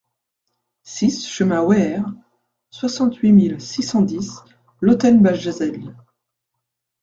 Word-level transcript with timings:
six 0.81 1.27
chemin 1.27 1.61
Weiher, 1.61 2.01
soixante-huit 2.71 3.31
mille 3.33 3.61
six 3.61 3.83
cent 3.83 4.01
dix 4.01 4.43
Lautenbachzell 4.81 5.93